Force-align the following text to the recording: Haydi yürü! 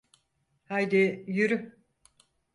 Haydi 0.65 1.23
yürü! 1.27 1.77